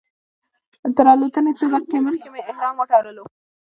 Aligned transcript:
تر 0.95 1.05
الوتنې 1.13 1.51
څو 1.59 1.65
دقیقې 1.73 1.99
مخکې 2.05 2.27
مې 2.33 2.41
احرام 2.49 2.75
وتړلو. 2.77 3.25